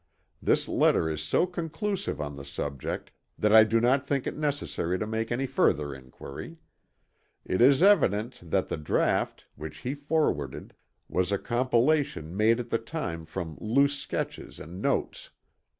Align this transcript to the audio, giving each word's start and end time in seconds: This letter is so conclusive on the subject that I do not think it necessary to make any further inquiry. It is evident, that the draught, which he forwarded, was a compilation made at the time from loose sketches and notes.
This 0.41 0.67
letter 0.67 1.07
is 1.11 1.21
so 1.21 1.45
conclusive 1.45 2.19
on 2.19 2.35
the 2.35 2.43
subject 2.43 3.11
that 3.37 3.53
I 3.53 3.63
do 3.63 3.79
not 3.79 4.03
think 4.03 4.25
it 4.25 4.35
necessary 4.35 4.97
to 4.97 5.05
make 5.05 5.31
any 5.31 5.45
further 5.45 5.93
inquiry. 5.93 6.57
It 7.45 7.61
is 7.61 7.83
evident, 7.83 8.39
that 8.49 8.67
the 8.67 8.77
draught, 8.77 9.45
which 9.53 9.81
he 9.85 9.93
forwarded, 9.93 10.73
was 11.07 11.31
a 11.31 11.37
compilation 11.37 12.35
made 12.35 12.59
at 12.59 12.71
the 12.71 12.79
time 12.79 13.25
from 13.27 13.59
loose 13.59 13.99
sketches 13.99 14.59
and 14.59 14.81
notes. 14.81 15.29